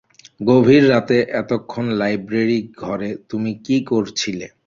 গভীর 0.39 0.83
রাতে 0.89 1.17
এতক্ষণ 1.41 1.85
লাইব্রেরি 1.99 2.59
ঘরে 2.81 3.09
তুমি 3.29 3.51
কী 3.65 3.77
করছিলে? 3.89 4.47